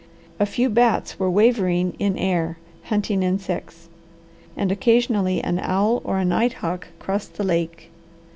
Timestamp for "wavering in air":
1.29-2.57